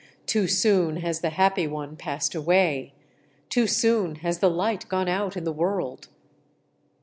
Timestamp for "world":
5.53-6.07